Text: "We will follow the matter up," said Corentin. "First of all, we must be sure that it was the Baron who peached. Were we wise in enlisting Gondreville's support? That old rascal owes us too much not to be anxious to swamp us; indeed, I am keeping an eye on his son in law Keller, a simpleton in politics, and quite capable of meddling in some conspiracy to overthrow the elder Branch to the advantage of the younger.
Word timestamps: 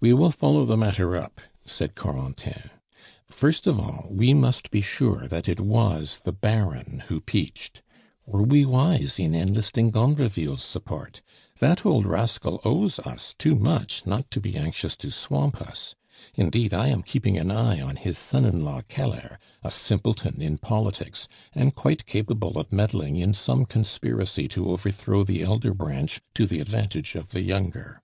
"We 0.00 0.14
will 0.14 0.30
follow 0.30 0.64
the 0.64 0.78
matter 0.78 1.14
up," 1.18 1.38
said 1.66 1.94
Corentin. 1.94 2.70
"First 3.28 3.66
of 3.66 3.78
all, 3.78 4.06
we 4.08 4.32
must 4.32 4.70
be 4.70 4.80
sure 4.80 5.28
that 5.28 5.46
it 5.50 5.60
was 5.60 6.20
the 6.20 6.32
Baron 6.32 7.00
who 7.08 7.20
peached. 7.20 7.82
Were 8.24 8.42
we 8.42 8.64
wise 8.64 9.18
in 9.18 9.34
enlisting 9.34 9.90
Gondreville's 9.92 10.62
support? 10.64 11.20
That 11.58 11.84
old 11.84 12.06
rascal 12.06 12.62
owes 12.64 12.98
us 13.00 13.34
too 13.36 13.54
much 13.54 14.06
not 14.06 14.30
to 14.30 14.40
be 14.40 14.56
anxious 14.56 14.96
to 14.96 15.10
swamp 15.10 15.60
us; 15.60 15.94
indeed, 16.34 16.72
I 16.72 16.86
am 16.88 17.02
keeping 17.02 17.36
an 17.36 17.52
eye 17.52 17.82
on 17.82 17.96
his 17.96 18.16
son 18.16 18.46
in 18.46 18.64
law 18.64 18.80
Keller, 18.88 19.38
a 19.62 19.70
simpleton 19.70 20.40
in 20.40 20.56
politics, 20.56 21.28
and 21.52 21.74
quite 21.74 22.06
capable 22.06 22.56
of 22.58 22.72
meddling 22.72 23.16
in 23.16 23.34
some 23.34 23.66
conspiracy 23.66 24.48
to 24.48 24.70
overthrow 24.70 25.22
the 25.22 25.42
elder 25.42 25.74
Branch 25.74 26.18
to 26.32 26.46
the 26.46 26.60
advantage 26.60 27.14
of 27.14 27.32
the 27.32 27.42
younger. 27.42 28.00